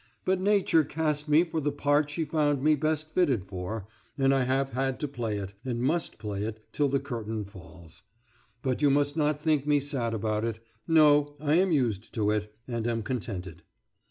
[0.25, 3.85] But Nature cast me for the part she found me best fitted for,
[4.17, 8.01] and I have had to play it, and must play it till the curtain falls.
[8.63, 10.59] But you must not think me sad about it.
[10.87, 13.61] No; I am used to it, and am contented.